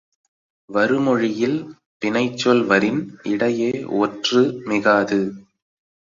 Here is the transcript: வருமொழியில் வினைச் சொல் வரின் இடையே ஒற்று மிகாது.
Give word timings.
வருமொழியில் 0.69 1.57
வினைச் 2.01 2.37
சொல் 2.37 2.63
வரின் 2.63 3.01
இடையே 3.23 3.71
ஒற்று 3.99 4.41
மிகாது. 4.65 5.21